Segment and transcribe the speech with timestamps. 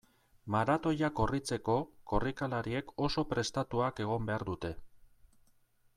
[0.53, 1.75] Maratoia korritzeko,
[2.13, 4.77] korrikalariek oso prestatuak egon behar dute.